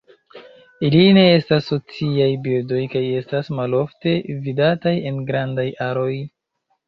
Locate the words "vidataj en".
4.49-5.23